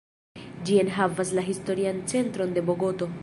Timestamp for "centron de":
2.15-2.65